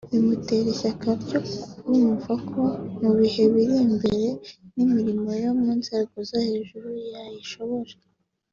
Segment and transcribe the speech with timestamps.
[0.11, 1.39] bimutera ishyaka ryo
[1.81, 2.61] kumva ko
[3.01, 4.25] mu bihe biri imbere
[4.75, 7.93] n’imirimo yo mu nzego zo hejuru yayishobora